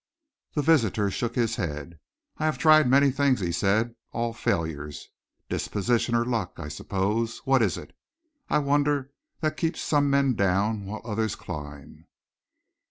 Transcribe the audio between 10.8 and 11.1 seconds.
while